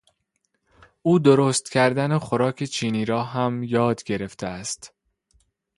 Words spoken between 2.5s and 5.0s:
چینی را هم یاد گرفته است.